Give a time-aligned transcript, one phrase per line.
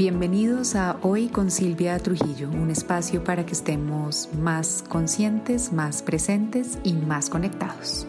[0.00, 6.78] Bienvenidos a Hoy con Silvia Trujillo, un espacio para que estemos más conscientes, más presentes
[6.82, 8.06] y más conectados.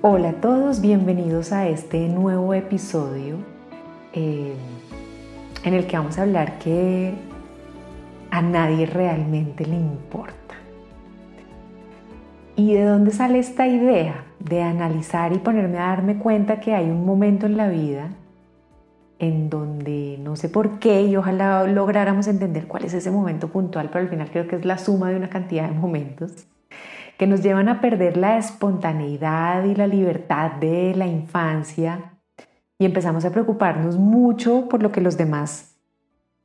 [0.00, 3.38] Hola a todos, bienvenidos a este nuevo episodio
[4.12, 4.54] eh,
[5.64, 7.14] en el que vamos a hablar que
[8.30, 10.54] a nadie realmente le importa.
[12.54, 16.88] ¿Y de dónde sale esta idea de analizar y ponerme a darme cuenta que hay
[16.88, 18.10] un momento en la vida
[19.18, 23.88] en donde no sé por qué y ojalá lográramos entender cuál es ese momento puntual,
[23.90, 26.46] pero al final creo que es la suma de una cantidad de momentos
[27.18, 32.12] que nos llevan a perder la espontaneidad y la libertad de la infancia
[32.78, 35.76] y empezamos a preocuparnos mucho por lo que los demás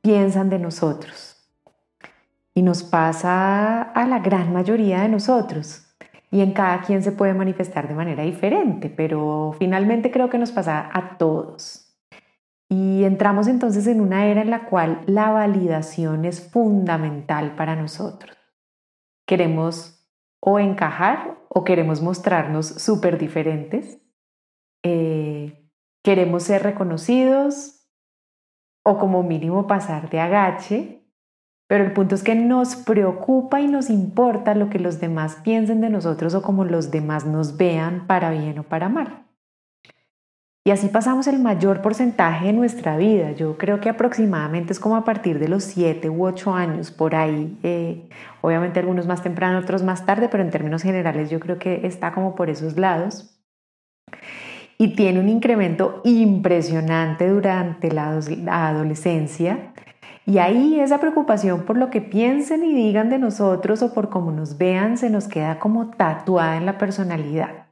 [0.02, 1.48] piensan de nosotros.
[2.54, 5.86] Y nos pasa a la gran mayoría de nosotros.
[6.30, 10.50] Y en cada quien se puede manifestar de manera diferente, pero finalmente creo que nos
[10.50, 11.83] pasa a todos.
[12.68, 18.36] Y entramos entonces en una era en la cual la validación es fundamental para nosotros.
[19.26, 20.08] Queremos
[20.40, 24.00] o encajar o queremos mostrarnos súper diferentes.
[24.82, 25.70] Eh,
[26.02, 27.88] queremos ser reconocidos
[28.84, 31.00] o como mínimo pasar de agache.
[31.66, 35.80] Pero el punto es que nos preocupa y nos importa lo que los demás piensen
[35.80, 39.23] de nosotros o como los demás nos vean para bien o para mal.
[40.66, 43.32] Y así pasamos el mayor porcentaje de nuestra vida.
[43.32, 47.14] Yo creo que aproximadamente es como a partir de los 7 u 8 años, por
[47.14, 47.58] ahí.
[47.62, 48.08] Eh,
[48.40, 52.12] obviamente algunos más temprano, otros más tarde, pero en términos generales yo creo que está
[52.12, 53.38] como por esos lados.
[54.78, 58.18] Y tiene un incremento impresionante durante la
[58.48, 59.74] adolescencia.
[60.24, 64.32] Y ahí esa preocupación por lo que piensen y digan de nosotros o por cómo
[64.32, 67.63] nos vean se nos queda como tatuada en la personalidad.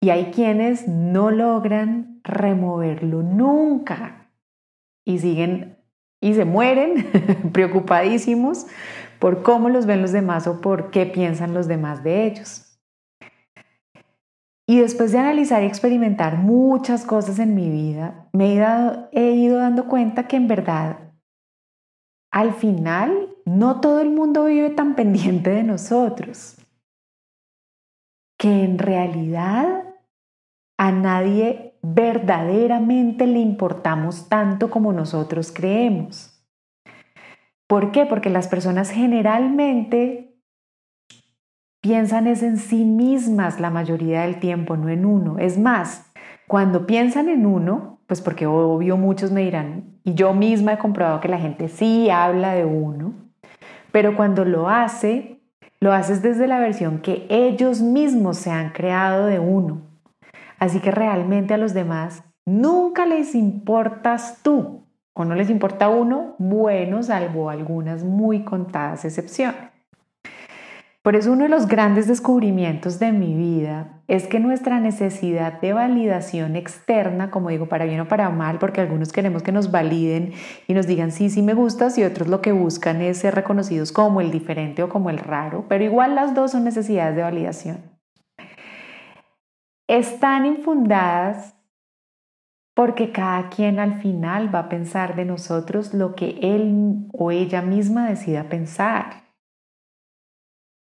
[0.00, 4.30] Y hay quienes no logran removerlo nunca
[5.04, 5.76] y siguen
[6.20, 8.66] y se mueren preocupadísimos
[9.18, 12.66] por cómo los ven los demás o por qué piensan los demás de ellos.
[14.68, 18.58] Y después de analizar y experimentar muchas cosas en mi vida, me
[19.12, 21.12] he, ido dando cuenta que en verdad,
[22.32, 26.56] al final, no todo el mundo vive tan pendiente de nosotros.
[28.38, 29.85] Que en realidad
[30.78, 36.44] a nadie verdaderamente le importamos tanto como nosotros creemos.
[37.66, 38.06] ¿Por qué?
[38.06, 40.36] Porque las personas generalmente
[41.80, 45.38] piensan es en sí mismas la mayoría del tiempo, no en uno.
[45.38, 46.12] Es más,
[46.48, 51.20] cuando piensan en uno, pues porque obvio muchos me dirán, y yo misma he comprobado
[51.20, 53.14] que la gente sí habla de uno,
[53.90, 55.40] pero cuando lo hace,
[55.80, 59.85] lo haces desde la versión que ellos mismos se han creado de uno.
[60.58, 64.86] Así que realmente a los demás nunca les importas tú
[65.18, 69.76] o no les importa uno, bueno, salvo algunas muy contadas excepciones.
[71.06, 75.72] Por eso uno de los grandes descubrimientos de mi vida es que nuestra necesidad de
[75.72, 80.32] validación externa, como digo, para bien o para mal, porque algunos queremos que nos validen
[80.66, 83.92] y nos digan sí, sí me gustas y otros lo que buscan es ser reconocidos
[83.92, 87.95] como el diferente o como el raro, pero igual las dos son necesidades de validación
[89.88, 91.56] están infundadas
[92.74, 97.62] porque cada quien al final va a pensar de nosotros lo que él o ella
[97.62, 99.24] misma decida pensar.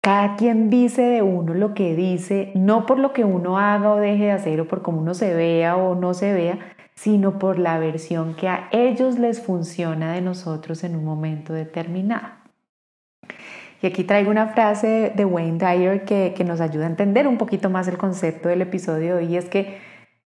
[0.01, 3.97] Cada quien dice de uno lo que dice, no por lo que uno haga o
[3.97, 6.59] deje de hacer o por cómo uno se vea o no se vea,
[6.95, 12.44] sino por la versión que a ellos les funciona de nosotros en un momento determinado.
[13.85, 17.37] Y aquí traigo una frase de Wayne Dyer que, que nos ayuda a entender un
[17.37, 19.77] poquito más el concepto del episodio y es que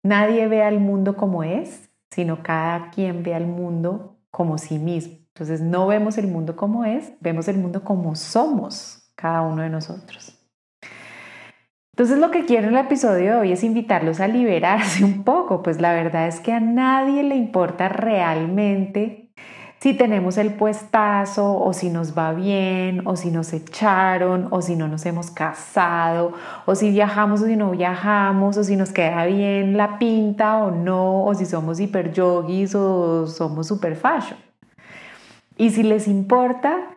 [0.03, 5.15] nadie ve al mundo como es, sino cada quien ve al mundo como sí mismo.
[5.29, 9.71] Entonces no vemos el mundo como es, vemos el mundo como somos cada uno de
[9.71, 10.39] nosotros.
[11.95, 15.63] Entonces lo que quiero en el episodio de hoy es invitarlos a liberarse un poco,
[15.63, 19.26] pues la verdad es que a nadie le importa realmente
[19.87, 24.75] si tenemos el puestazo o si nos va bien o si nos echaron o si
[24.75, 26.33] no nos hemos casado
[26.65, 30.73] o si viajamos o si no viajamos o si nos queda bien la pinta o
[30.73, 34.41] no o si somos hiper yogis o somos super fashion.
[35.57, 36.97] Y si les importa,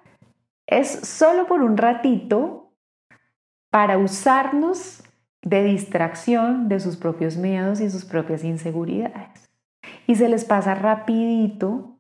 [0.66, 2.74] es solo por un ratito
[3.70, 5.04] para usarnos
[5.44, 9.48] de distracción de sus propios miedos y sus propias inseguridades.
[10.08, 11.99] Y se les pasa rapidito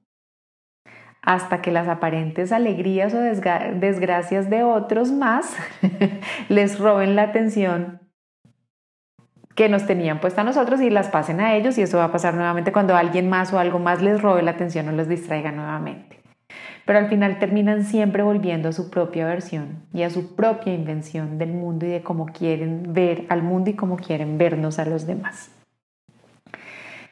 [1.29, 5.55] hasta que las aparentes alegrías o desgracias de otros más
[6.49, 7.99] les roben la atención
[9.53, 12.11] que nos tenían puesta a nosotros y las pasen a ellos y eso va a
[12.11, 15.51] pasar nuevamente cuando alguien más o algo más les robe la atención o los distraiga
[15.51, 16.19] nuevamente.
[16.83, 21.37] Pero al final terminan siempre volviendo a su propia versión y a su propia invención
[21.37, 25.05] del mundo y de cómo quieren ver al mundo y cómo quieren vernos a los
[25.05, 25.51] demás.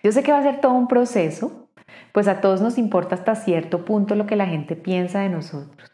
[0.02, 1.67] Yo sé que va a ser todo un proceso,
[2.18, 5.92] pues a todos nos importa hasta cierto punto lo que la gente piensa de nosotros.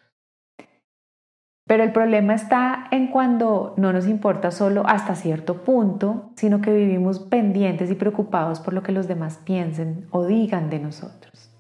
[1.68, 6.72] Pero el problema está en cuando no nos importa solo hasta cierto punto, sino que
[6.72, 11.54] vivimos pendientes y preocupados por lo que los demás piensen o digan de nosotros.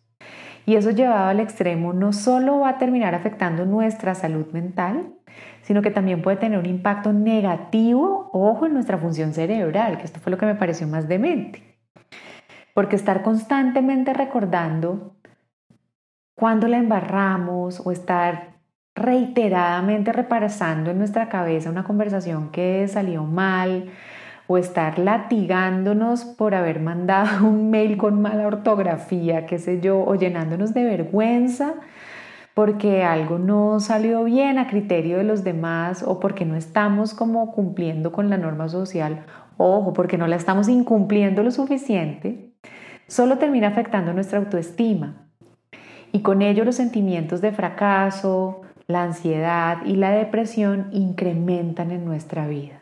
[0.65, 5.13] Y eso llevado al extremo no solo va a terminar afectando nuestra salud mental,
[5.63, 10.21] sino que también puede tener un impacto negativo, ojo, en nuestra función cerebral, que esto
[10.21, 11.72] fue lo que me pareció más demente.
[12.73, 15.15] Porque estar constantemente recordando
[16.35, 18.53] cuando la embarramos o estar
[18.95, 23.89] reiteradamente reparazando en nuestra cabeza una conversación que salió mal
[24.47, 30.15] o estar latigándonos por haber mandado un mail con mala ortografía, qué sé yo, o
[30.15, 31.75] llenándonos de vergüenza
[32.53, 37.51] porque algo no salió bien a criterio de los demás o porque no estamos como
[37.51, 39.25] cumpliendo con la norma social,
[39.57, 42.52] ojo, porque no la estamos incumpliendo lo suficiente,
[43.13, 45.27] solo termina afectando nuestra autoestima
[46.11, 52.47] y con ello los sentimientos de fracaso, la ansiedad y la depresión incrementan en nuestra
[52.47, 52.81] vida.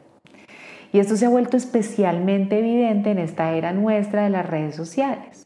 [0.93, 5.45] Y esto se ha vuelto especialmente evidente en esta era nuestra de las redes sociales.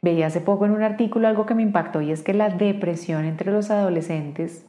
[0.00, 3.26] Veía hace poco en un artículo algo que me impactó y es que la depresión
[3.26, 4.64] entre los adolescentes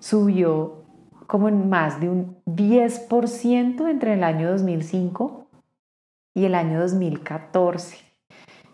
[0.00, 0.84] subió
[1.26, 5.50] como en más de un 10% entre el año 2005
[6.32, 8.07] y el año 2014.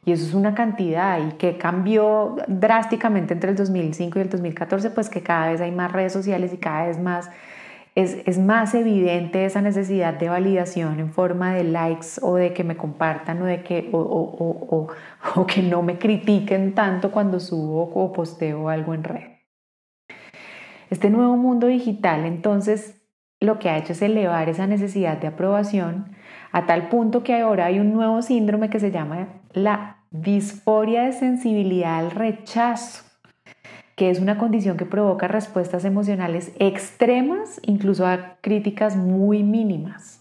[0.04, 4.90] Y eso es una cantidad y que cambió drásticamente entre el 2005 y el 2014,
[4.90, 7.30] pues que cada vez hay más redes sociales y cada vez más
[7.94, 12.64] es, es, más evidente esa necesidad de validación en forma de likes o de que
[12.64, 17.38] me compartan o de que, o, o, o, o que no me critiquen tanto cuando
[17.38, 19.34] subo o posteo algo en red.
[20.90, 23.03] Este nuevo mundo digital entonces
[23.40, 26.14] lo que ha hecho es elevar esa necesidad de aprobación
[26.52, 31.12] a tal punto que ahora hay un nuevo síndrome que se llama la disforia de
[31.12, 33.04] sensibilidad al rechazo,
[33.96, 40.20] que es una condición que provoca respuestas emocionales extremas, incluso a críticas muy mínimas.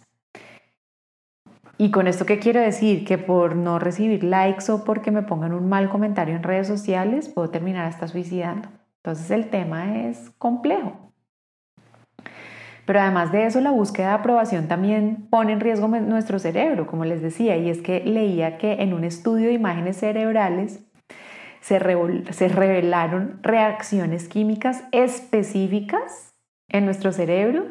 [1.77, 3.03] Y con esto, ¿qué quiero decir?
[3.05, 7.29] Que por no recibir likes o porque me pongan un mal comentario en redes sociales,
[7.29, 8.69] puedo terminar hasta suicidando.
[8.97, 11.12] Entonces el tema es complejo.
[12.85, 17.05] Pero además de eso, la búsqueda de aprobación también pone en riesgo nuestro cerebro, como
[17.05, 20.81] les decía, y es que leía que en un estudio de imágenes cerebrales
[21.61, 21.79] se,
[22.31, 26.35] se revelaron reacciones químicas específicas
[26.67, 27.67] en nuestro cerebro,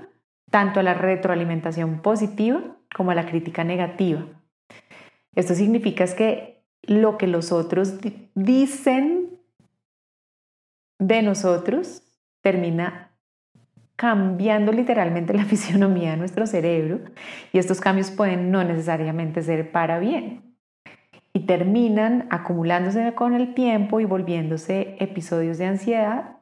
[0.51, 2.63] tanto a la retroalimentación positiva
[2.95, 4.25] como a la crítica negativa.
[5.35, 7.99] Esto significa que lo que los otros
[8.35, 9.39] dicen
[10.99, 12.03] de nosotros
[12.43, 13.12] termina
[13.97, 17.01] cambiando literalmente la fisionomía de nuestro cerebro
[17.53, 20.53] y estos cambios pueden no necesariamente ser para bien
[21.35, 26.37] y terminan acumulándose con el tiempo y volviéndose episodios de ansiedad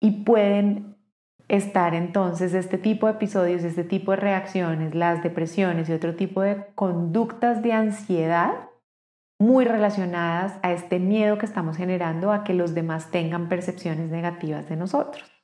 [0.00, 0.96] y pueden
[1.48, 6.42] estar entonces este tipo de episodios, este tipo de reacciones, las depresiones y otro tipo
[6.42, 8.52] de conductas de ansiedad
[9.40, 14.68] muy relacionadas a este miedo que estamos generando a que los demás tengan percepciones negativas
[14.68, 15.37] de nosotros.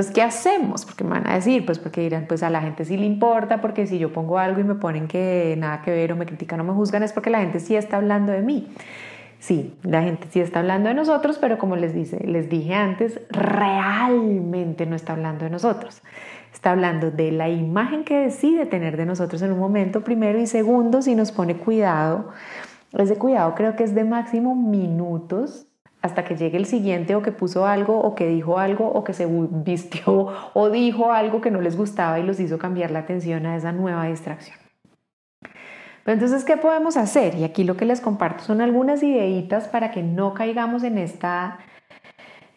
[0.00, 0.86] Entonces, ¿qué hacemos?
[0.86, 3.60] Porque me van a decir, pues porque dirán, pues a la gente sí le importa,
[3.60, 6.58] porque si yo pongo algo y me ponen que nada que ver o me critican
[6.60, 8.66] o me juzgan, es porque la gente sí está hablando de mí.
[9.40, 13.20] Sí, la gente sí está hablando de nosotros, pero como les, dice, les dije antes,
[13.28, 16.00] realmente no está hablando de nosotros.
[16.50, 20.46] Está hablando de la imagen que decide tener de nosotros en un momento, primero, y
[20.46, 22.30] segundo, si nos pone cuidado.
[22.96, 25.66] Ese cuidado creo que es de máximo minutos
[26.02, 29.12] hasta que llegue el siguiente o que puso algo o que dijo algo o que
[29.12, 33.46] se vistió o dijo algo que no les gustaba y los hizo cambiar la atención
[33.46, 34.56] a esa nueva distracción.
[36.04, 37.34] Pero entonces, ¿qué podemos hacer?
[37.34, 41.58] Y aquí lo que les comparto son algunas ideitas para que no caigamos en esta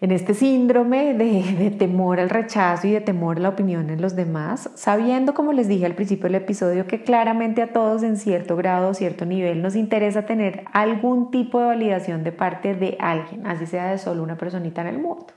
[0.03, 4.17] en este síndrome de, temor al rechazo y de temor a la opinión de los
[4.17, 8.57] demás, sabiendo, como les dije al principio del episodio, que claramente a todos en cierto
[8.57, 13.65] grado cierto nivel nos interesa tener algún tipo de validación de parte de alguien, así
[13.65, 15.27] sea de solo una personita en el mundo.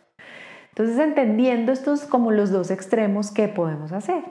[0.70, 4.24] Entonces, entendiendo estos como los dos extremos, ¿qué podemos hacer?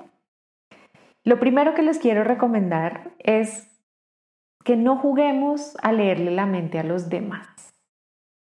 [1.24, 3.70] Lo primero que les quiero recomendar es
[4.66, 7.65] que no juguemos a leerle la mente a los demás.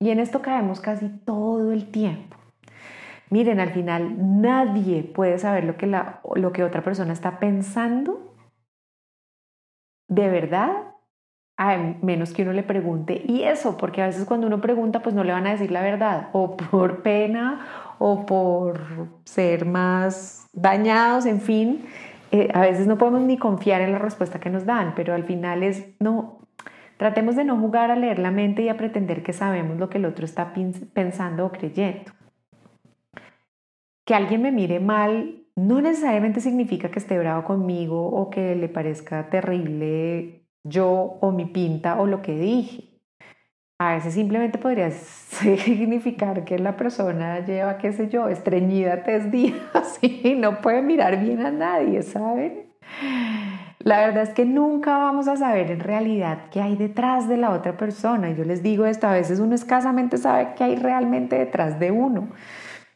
[0.04, 2.36] Y en esto caemos casi todo el tiempo.
[3.30, 8.36] Miren, al final nadie puede saber lo que, lo que otra persona está pensando
[10.10, 10.72] de verdad,
[11.56, 15.16] a menos que uno le pregunte, y eso, porque a veces cuando uno pregunta, pues
[15.16, 18.82] no le van a decir la verdad, o por pena, o por
[19.24, 21.86] ser más dañados, en fin,
[22.32, 25.24] eh, a veces no podemos ni confiar en la respuesta que nos dan, pero al
[25.24, 26.43] final es, no,
[27.04, 29.98] tratemos de no jugar a leer la mente y a pretender que sabemos lo que
[29.98, 30.54] el otro está
[30.94, 32.14] pensando o creyendo.
[34.06, 38.70] Que alguien me mire mal no necesariamente significa que esté bravo conmigo o que le
[38.70, 43.02] parezca terrible yo o mi pinta o lo que dije.
[43.80, 50.00] A veces simplemente podría significar que la persona lleva, qué sé yo, estreñida tres días
[50.02, 52.74] y no puede mirar bien a nadie, ¿saben?
[53.84, 57.52] La verdad es que nunca vamos a saber en realidad qué hay detrás de la
[57.52, 58.32] otra persona.
[58.32, 62.30] Yo les digo esto, a veces uno escasamente sabe qué hay realmente detrás de uno,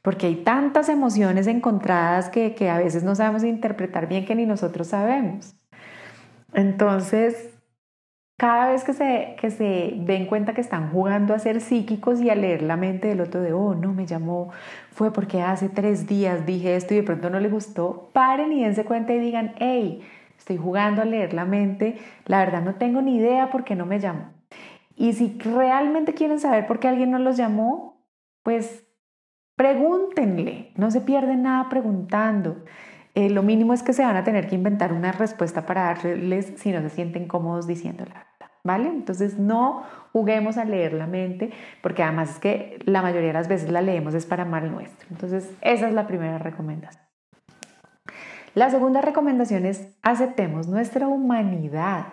[0.01, 4.46] porque hay tantas emociones encontradas que, que a veces no sabemos interpretar bien que ni
[4.46, 5.58] nosotros sabemos.
[6.53, 7.58] Entonces,
[8.38, 12.29] cada vez que se, que se den cuenta que están jugando a ser psíquicos y
[12.29, 14.51] a leer la mente del otro de, oh, no, me llamó,
[14.91, 18.63] fue porque hace tres días dije esto y de pronto no le gustó, paren y
[18.63, 20.01] dense cuenta y digan, hey,
[20.48, 23.86] estoy jugando a leer la mente, la verdad no tengo ni idea por qué no
[23.86, 24.30] me llamó.
[24.96, 28.08] Y si realmente quieren saber por qué alguien no los llamó,
[28.44, 28.88] pues
[29.58, 32.63] pregúntenle, no se pierden nada preguntando.
[33.13, 36.54] Eh, lo mínimo es que se van a tener que inventar una respuesta para darles
[36.56, 38.27] si no se sienten cómodos diciéndola.
[38.63, 38.88] ¿Vale?
[38.88, 41.51] Entonces no juguemos a leer la mente,
[41.82, 45.08] porque además es que la mayoría de las veces la leemos es para mal nuestro.
[45.12, 47.07] Entonces esa es la primera recomendación.
[48.58, 52.06] La segunda recomendación es aceptemos nuestra humanidad.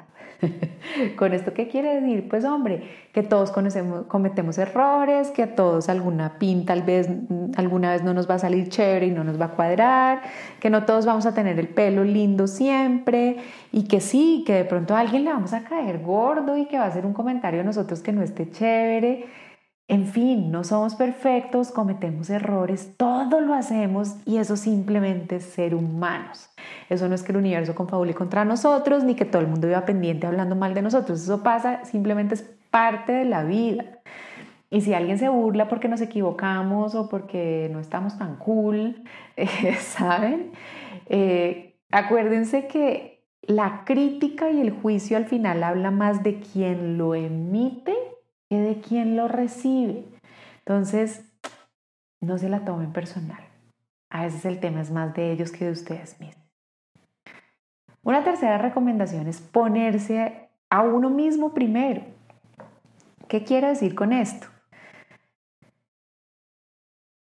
[1.16, 2.28] ¿Con esto qué quiere decir?
[2.28, 2.82] Pues hombre,
[3.14, 7.08] que todos cometemos errores, que a todos alguna pin tal vez
[7.56, 10.20] alguna vez no nos va a salir chévere y no nos va a cuadrar,
[10.60, 13.38] que no todos vamos a tener el pelo lindo siempre
[13.72, 16.76] y que sí, que de pronto a alguien le vamos a caer gordo y que
[16.76, 19.24] va a hacer un comentario a nosotros que no esté chévere
[19.86, 25.74] en fin, no somos perfectos, cometemos errores, todo lo hacemos y eso simplemente es ser
[25.74, 26.48] humanos.
[26.88, 29.84] Eso no es que el universo confabule contra nosotros ni que todo el mundo viva
[29.84, 31.22] pendiente hablando mal de nosotros.
[31.22, 33.84] Eso pasa, simplemente es parte de la vida.
[34.70, 39.04] Y si alguien se burla porque nos equivocamos o porque no estamos tan cool,
[39.80, 40.52] ¿saben?
[41.10, 47.14] Eh, acuérdense que la crítica y el juicio al final habla más de quien lo
[47.14, 47.94] emite
[48.60, 50.04] de quien lo recibe.
[50.58, 51.24] Entonces,
[52.20, 53.42] no se la tomen personal.
[54.10, 56.44] A veces el tema es más de ellos que de ustedes mismos.
[58.02, 62.02] Una tercera recomendación es ponerse a uno mismo primero.
[63.28, 64.46] ¿Qué quiero decir con esto?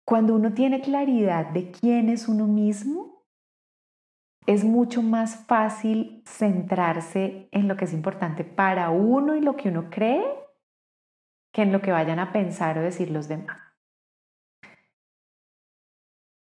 [0.05, 3.23] Cuando uno tiene claridad de quién es uno mismo,
[4.45, 9.69] es mucho más fácil centrarse en lo que es importante para uno y lo que
[9.69, 10.42] uno cree
[11.53, 13.57] que en lo que vayan a pensar o decir los demás.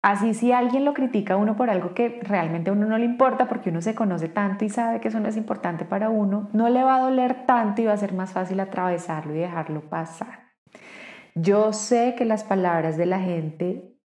[0.04, 3.04] Así si alguien lo critica a uno por algo que realmente a uno no le
[3.04, 6.49] importa porque uno se conoce tanto y sabe que eso no es importante para uno,
[6.52, 9.82] no le va a doler tanto y va a ser más fácil atravesarlo y dejarlo
[9.82, 10.54] pasar.
[11.37, 13.97] Yo sé que las palabras de la gente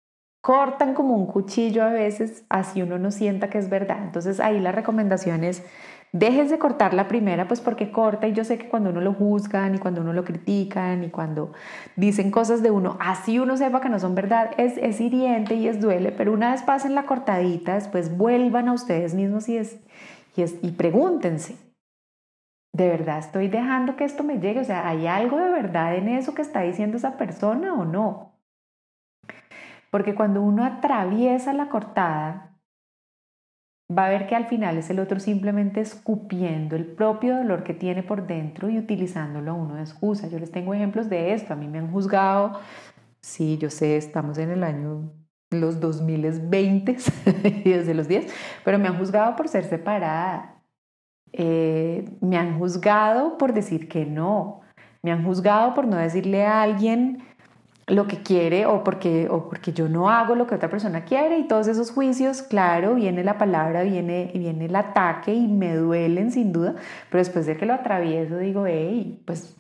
[0.42, 3.98] cortan como un cuchillo a veces, así uno no sienta que es verdad.
[4.04, 5.66] Entonces ahí la recomendación es
[6.18, 9.14] Dejes de cortar la primera, pues porque corta y yo sé que cuando uno lo
[9.14, 11.52] juzgan y cuando uno lo critican y cuando
[11.96, 15.68] dicen cosas de uno, así uno sepa que no son verdad, es, es hiriente y
[15.68, 19.80] es duele, pero una vez pasen la cortadita, después vuelvan a ustedes mismos y, es,
[20.36, 21.56] y, es, y pregúntense,
[22.74, 24.62] ¿de verdad estoy dejando que esto me llegue?
[24.62, 28.34] O sea, ¿hay algo de verdad en eso que está diciendo esa persona o no?
[29.92, 32.57] Porque cuando uno atraviesa la cortada,
[33.96, 37.74] va a ver que al final es el otro simplemente escupiendo el propio dolor que
[37.74, 40.28] tiene por dentro y utilizándolo a uno de excusa.
[40.28, 41.54] Yo les tengo ejemplos de esto.
[41.54, 42.60] A mí me han juzgado,
[43.22, 45.14] sí, yo sé, estamos en el año
[45.50, 46.98] los 2020
[47.64, 48.34] y desde los 10,
[48.66, 50.62] pero me han juzgado por ser separada.
[51.32, 54.62] Eh, me han juzgado por decir que no.
[55.02, 57.24] Me han juzgado por no decirle a alguien
[57.88, 61.40] lo que quiere o porque, o porque yo no hago lo que otra persona quiere
[61.40, 66.32] y todos esos juicios, claro, viene la palabra, viene, viene el ataque y me duelen
[66.32, 66.76] sin duda,
[67.10, 69.56] pero después de que lo atravieso digo, hey, pues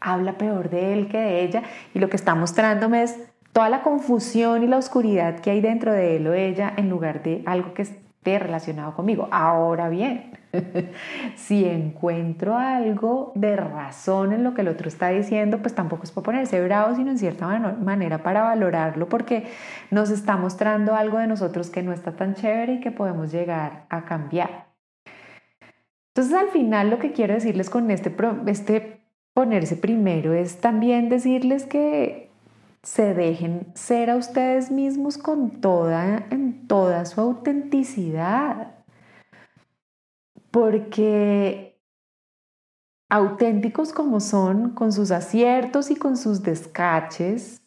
[0.00, 1.62] habla peor de él que de ella
[1.94, 3.16] y lo que está mostrándome es
[3.52, 7.22] toda la confusión y la oscuridad que hay dentro de él o ella en lugar
[7.22, 9.28] de algo que esté relacionado conmigo.
[9.30, 10.32] Ahora bien,
[11.36, 16.10] si encuentro algo de razón en lo que el otro está diciendo, pues tampoco es
[16.10, 19.46] para ponerse bravo, sino en cierta manera para valorarlo, porque
[19.90, 23.86] nos está mostrando algo de nosotros que no está tan chévere y que podemos llegar
[23.88, 24.66] a cambiar.
[26.14, 28.14] Entonces al final lo que quiero decirles con este,
[28.46, 29.00] este
[29.32, 32.30] ponerse primero es también decirles que
[32.82, 35.60] se dejen ser a ustedes mismos con
[36.30, 38.81] en toda su autenticidad.
[40.52, 41.80] Porque
[43.10, 47.62] auténticos como son, con sus aciertos y con sus descaches,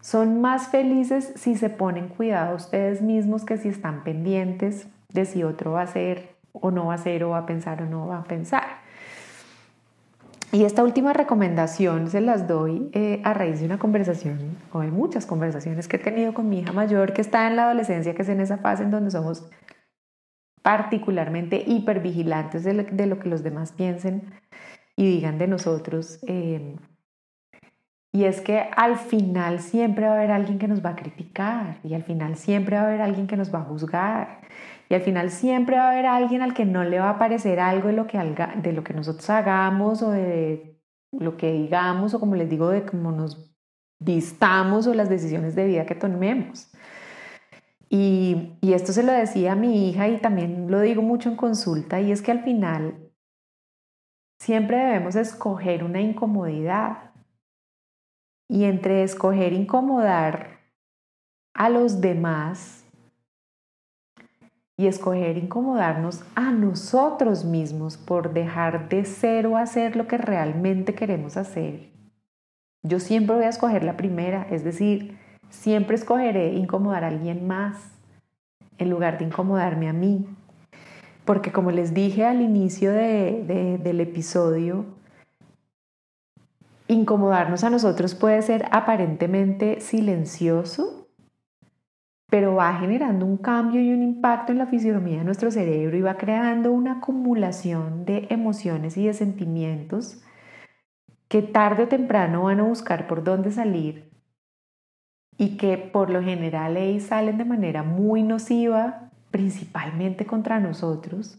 [0.00, 5.42] son más felices si se ponen cuidado ustedes mismos que si están pendientes de si
[5.42, 8.06] otro va a ser o no va a ser o va a pensar o no
[8.06, 8.80] va a pensar.
[10.52, 14.90] Y esta última recomendación se las doy eh, a raíz de una conversación, o de
[14.90, 18.22] muchas conversaciones que he tenido con mi hija mayor, que está en la adolescencia, que
[18.22, 19.44] es en esa fase en donde somos
[20.62, 24.32] particularmente hipervigilantes de lo, de lo que los demás piensen
[24.96, 26.18] y digan de nosotros.
[26.26, 26.76] Eh,
[28.12, 31.78] y es que al final siempre va a haber alguien que nos va a criticar
[31.84, 34.40] y al final siempre va a haber alguien que nos va a juzgar
[34.88, 37.60] y al final siempre va a haber alguien al que no le va a parecer
[37.60, 40.80] algo de lo que, de lo que nosotros hagamos o de
[41.12, 43.54] lo que digamos o como les digo, de cómo nos
[44.00, 46.72] vistamos o las decisiones de vida que tomemos.
[47.92, 52.00] Y, esto se lo decía a mi hija y también lo digo mucho en consulta
[52.00, 53.10] y es que al final
[54.38, 57.10] siempre debemos escoger una incomodidad
[58.48, 60.60] y entre escoger incomodar
[61.52, 62.84] a los demás
[64.78, 70.94] y escoger incomodarnos a nosotros mismos por dejar de ser o hacer lo que realmente
[70.94, 71.90] queremos hacer.
[72.82, 75.19] Yo siempre voy a escoger la primera, es decir,
[75.50, 77.76] siempre escogeré incomodar a alguien más
[78.78, 80.26] en lugar de incomodarme a mí.
[81.24, 84.86] Porque como les dije al inicio del episodio,
[86.90, 91.06] Incomodarnos a nosotros puede ser aparentemente silencioso,
[92.28, 96.00] pero va generando un cambio y un impacto en la fisionomía de nuestro cerebro y
[96.00, 100.20] va creando una acumulación de emociones y de sentimientos
[101.28, 104.09] que tarde o temprano van a buscar por dónde salir
[105.40, 111.38] y que por lo general ahí salen de manera muy nociva, principalmente contra nosotros,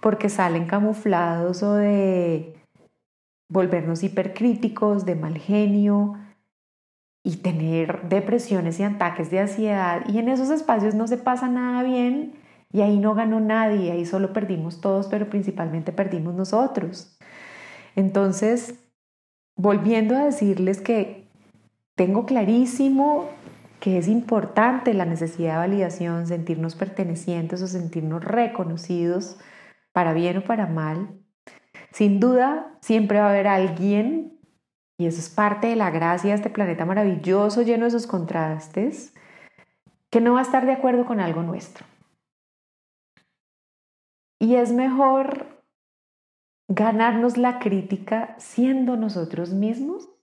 [0.00, 2.56] porque salen camuflados o de
[3.48, 6.14] volvernos hipercríticos, de mal genio
[7.22, 10.02] y tener depresiones y ataques de ansiedad.
[10.08, 12.32] Y en esos espacios no se pasa nada bien
[12.72, 17.16] y ahí no ganó nadie, ahí solo perdimos todos, pero principalmente perdimos nosotros.
[17.94, 18.74] Entonces,
[19.54, 21.23] volviendo a decirles que
[21.94, 23.28] tengo clarísimo
[23.80, 29.38] que es importante la necesidad de validación, sentirnos pertenecientes o sentirnos reconocidos
[29.92, 31.20] para bien o para mal,
[31.92, 34.40] sin duda, siempre va a haber alguien,
[34.98, 39.14] y eso es parte de la gracia de este planeta maravilloso, lleno de esos contrastes,
[40.10, 41.86] que no va a estar de acuerdo con algo nuestro.
[44.40, 45.62] Y es mejor
[46.68, 50.13] ganarnos la crítica siendo nosotros mismos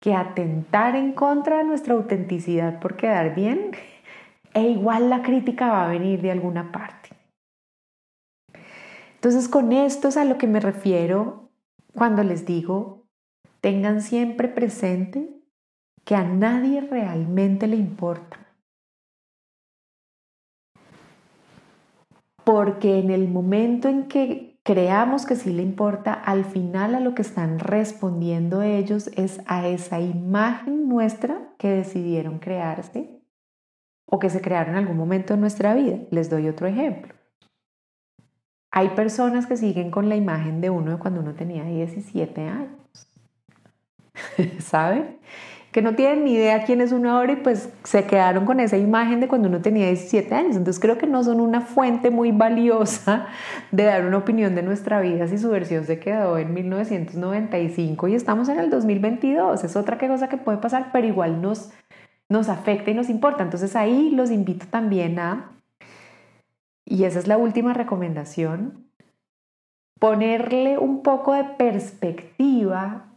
[0.00, 3.72] que atentar en contra de nuestra autenticidad por quedar bien,
[4.54, 7.10] e igual la crítica va a venir de alguna parte.
[9.14, 11.50] Entonces con esto es a lo que me refiero
[11.94, 13.06] cuando les digo,
[13.60, 15.28] tengan siempre presente
[16.04, 18.38] que a nadie realmente le importa.
[22.44, 27.14] Porque en el momento en que creamos que sí le importa, al final a lo
[27.14, 33.20] que están respondiendo ellos es a esa imagen nuestra que decidieron crearse
[34.06, 35.98] o que se crearon en algún momento de nuestra vida.
[36.10, 37.14] Les doy otro ejemplo.
[38.72, 42.80] Hay personas que siguen con la imagen de uno de cuando uno tenía 17 años.
[44.60, 45.18] ¿Saben?
[45.72, 48.76] Que no tienen ni idea quién es uno ahora y pues se quedaron con esa
[48.76, 50.56] imagen de cuando uno tenía 17 años.
[50.56, 53.28] Entonces creo que no son una fuente muy valiosa
[53.70, 58.14] de dar una opinión de nuestra vida si su versión se quedó en 1995 y
[58.14, 59.62] estamos en el 2022.
[59.62, 61.70] Es otra cosa que puede pasar, pero igual nos,
[62.28, 63.44] nos afecta y nos importa.
[63.44, 65.52] Entonces ahí los invito también a
[66.90, 68.90] y esa es la última recomendación,
[70.00, 73.09] ponerle un poco de perspectiva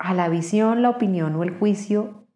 [0.00, 2.26] a la visión, la opinión o el juicio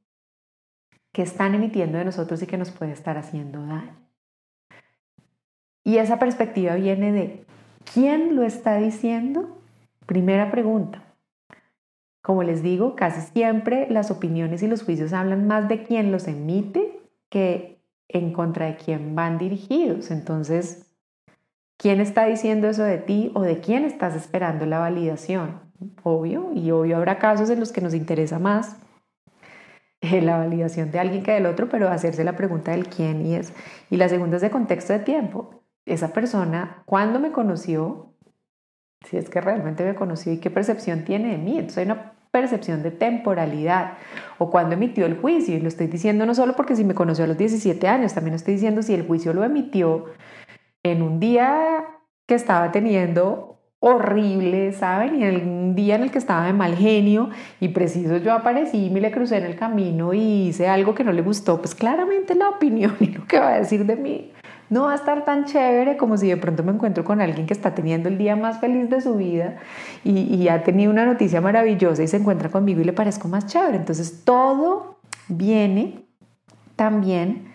[1.12, 3.96] que están emitiendo de nosotros y que nos puede estar haciendo daño.
[5.82, 7.46] Y esa perspectiva viene de
[7.92, 9.62] quién lo está diciendo.
[10.04, 11.02] Primera pregunta.
[12.20, 16.28] Como les digo, casi siempre las opiniones y los juicios hablan más de quién los
[16.28, 17.00] emite
[17.30, 20.10] que en contra de quién van dirigidos.
[20.10, 20.94] Entonces,
[21.78, 25.63] ¿quién está diciendo eso de ti o de quién estás esperando la validación?
[26.02, 28.76] Obvio, y obvio habrá casos en los que nos interesa más
[30.00, 33.36] eh, la validación de alguien que del otro, pero hacerse la pregunta del quién y
[33.36, 33.52] es.
[33.90, 35.62] Y la segunda es de contexto de tiempo.
[35.86, 38.14] esa persona, cuando me conoció,
[39.06, 41.52] si es que realmente me conoció y qué percepción tiene de mí.
[41.52, 43.98] Entonces hay una percepción de temporalidad
[44.38, 45.56] o cuando emitió el juicio.
[45.56, 48.34] Y lo estoy diciendo no solo porque si me conoció a los 17 años, también
[48.34, 50.06] estoy diciendo si el juicio lo emitió
[50.82, 51.84] en un día
[52.26, 53.53] que estaba teniendo
[53.86, 55.20] horrible, ¿saben?
[55.20, 57.28] Y un día en el que estaba de mal genio
[57.60, 61.04] y preciso yo aparecí y me le crucé en el camino y hice algo que
[61.04, 64.32] no le gustó, pues claramente la opinión y lo que va a decir de mí
[64.70, 67.52] no va a estar tan chévere como si de pronto me encuentro con alguien que
[67.52, 69.56] está teniendo el día más feliz de su vida
[70.02, 73.76] y, ha tenido una noticia maravillosa y se encuentra conmigo y le parezco más chévere.
[73.76, 76.06] Entonces todo viene
[76.74, 77.52] también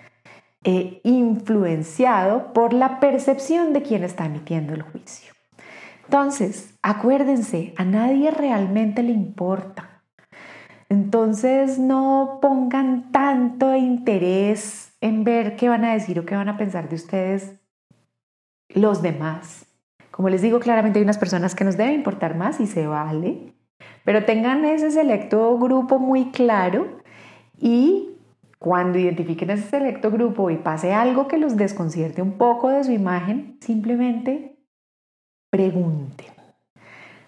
[0.63, 5.38] eh, influenciado por la percepción de quien está emitiendo el juicio.
[6.11, 10.01] Entonces, acuérdense, a nadie realmente le importa.
[10.89, 16.57] Entonces, no pongan tanto interés en ver qué van a decir o qué van a
[16.57, 17.59] pensar de ustedes
[18.69, 19.67] los demás.
[20.09, 23.53] Como les digo, claramente hay unas personas que nos deben importar más y se vale,
[24.03, 26.87] pero tengan ese selecto grupo muy claro
[27.55, 28.15] y
[28.57, 32.93] cuando identifiquen ese selecto grupo y pase algo que los desconcierte un poco de su
[32.93, 34.58] imagen, simplemente
[35.49, 36.27] pregunten.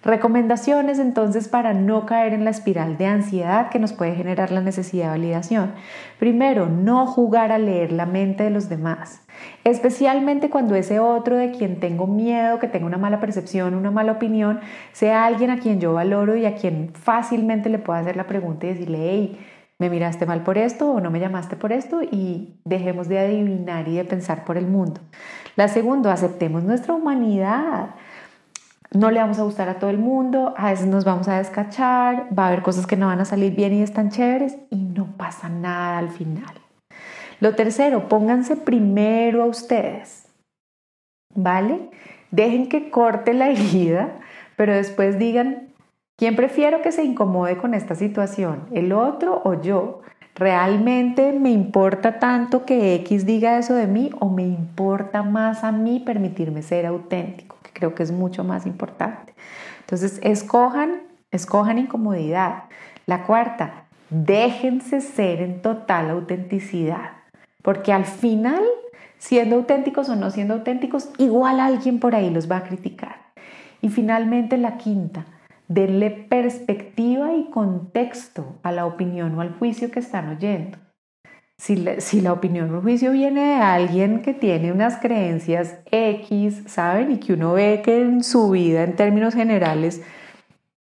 [0.04, 4.62] Recomendaciones entonces para no caer en la espiral de ansiedad que nos puede generar la
[4.62, 5.74] necesidad de validación.
[6.18, 9.22] Primero, no jugar a leer la mente de los demás,
[9.64, 14.14] especialmente cuando ese otro de quien tengo miedo, que tenga una mala percepción, una mala
[14.14, 14.60] opinión,
[14.92, 18.66] sea alguien a quien yo valoro y a quien fácilmente le pueda hacer la pregunta
[18.66, 19.40] y decirle, hey,
[19.78, 23.88] me miraste mal por esto o no me llamaste por esto y dejemos de adivinar
[23.88, 25.02] y de pensar por el mundo.
[25.56, 27.96] La segunda, aceptemos nuestra humanidad
[28.94, 32.28] no le vamos a gustar a todo el mundo, a veces nos vamos a descachar,
[32.38, 35.16] va a haber cosas que no van a salir bien y están chéveres y no
[35.18, 36.54] pasa nada al final.
[37.40, 40.28] Lo tercero, pónganse primero a ustedes,
[41.34, 41.90] ¿vale?
[42.32, 44.20] Dejen que corte la herida,
[44.58, 45.70] pero después digan,
[46.18, 48.68] ¿quién prefiero que se incomode con esta situación?
[48.74, 50.02] ¿El otro o yo?
[50.36, 55.72] ¿Realmente me importa tanto que X diga eso de mí o me importa más a
[55.72, 57.61] mí permitirme ser auténtico?
[57.74, 59.34] Creo que es mucho más importante.
[59.82, 62.64] Entonces, escojan, escojan incomodidad.
[63.06, 67.12] La cuarta, déjense ser en total autenticidad,
[67.62, 68.64] porque al final,
[69.18, 73.16] siendo auténticos o no siendo auténticos, igual alguien por ahí los va a criticar.
[73.82, 75.26] Y finalmente la quinta,
[75.68, 80.78] denle perspectiva y contexto a la opinión o al juicio que están oyendo.
[81.62, 81.76] Si
[82.22, 87.12] la, opinión o juicio viene de alguien que tiene unas creencias X, ¿saben?
[87.12, 90.02] Y que uno ve que en su vida, en términos generales,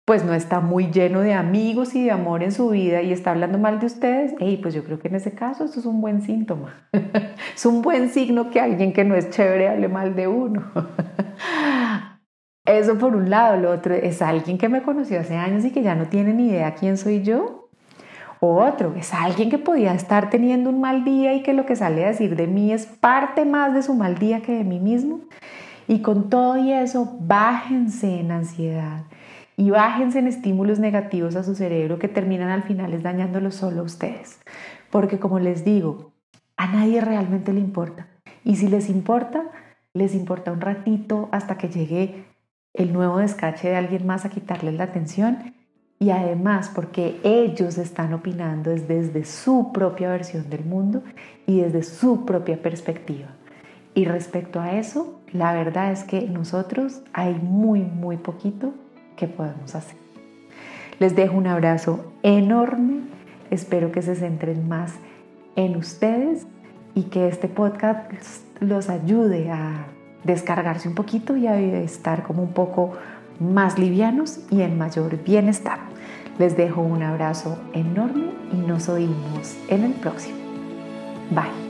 [0.03, 3.31] pues no está muy lleno de amigos y de amor en su vida y está
[3.31, 6.01] hablando mal de ustedes, hey, pues yo creo que en ese caso esto es un
[6.01, 6.89] buen síntoma.
[7.55, 10.73] es un buen signo que alguien que no es chévere hable mal de uno.
[12.65, 15.83] Eso por un lado, lo otro es alguien que me conoció hace años y que
[15.83, 17.64] ya no tiene ni idea quién soy yo
[18.39, 22.03] otro, es alguien que podía estar teniendo un mal día y que lo que sale
[22.05, 25.21] a decir de mí es parte más de su mal día que de mí mismo.
[25.87, 29.03] Y con todo y eso, bájense en ansiedad
[29.57, 33.81] y bájense en estímulos negativos a su cerebro que terminan al final es dañándolo solo
[33.81, 34.39] a ustedes.
[34.89, 36.11] Porque como les digo,
[36.57, 38.07] a nadie realmente le importa.
[38.43, 39.43] Y si les importa,
[39.93, 42.25] les importa un ratito hasta que llegue
[42.73, 45.54] el nuevo descache de alguien más a quitarles la atención
[45.99, 51.03] y además porque ellos están opinando desde su propia versión del mundo
[51.47, 53.27] y desde su propia perspectiva.
[53.93, 58.73] Y respecto a eso, la verdad es que nosotros hay muy, muy poquito
[59.15, 59.97] que podemos hacer.
[60.99, 63.01] Les dejo un abrazo enorme,
[63.49, 64.93] espero que se centren más
[65.55, 66.45] en ustedes
[66.93, 68.01] y que este podcast
[68.59, 69.87] los ayude a
[70.23, 72.93] descargarse un poquito y a estar como un poco
[73.39, 75.84] más livianos y en mayor bienestar.
[76.37, 80.37] Les dejo un abrazo enorme y nos oímos en el próximo.
[81.31, 81.64] Bye.